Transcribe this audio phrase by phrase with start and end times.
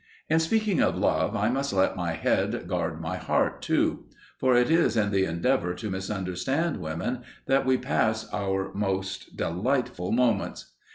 [0.31, 4.05] In speaking of love, I must let my head guard my heart, too,
[4.39, 10.11] for it is in the endeavour to misunderstand women that we pass our most delightful
[10.11, 10.71] moments.